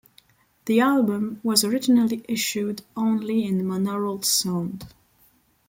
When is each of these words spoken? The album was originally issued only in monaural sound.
The 0.65 0.79
album 0.79 1.39
was 1.43 1.63
originally 1.63 2.25
issued 2.27 2.81
only 2.97 3.45
in 3.45 3.61
monaural 3.61 4.25
sound. 4.25 4.87